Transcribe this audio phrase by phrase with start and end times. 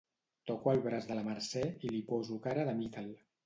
[0.51, 3.17] Toco el braç de la Mercè i li poso cara de mi-te'l.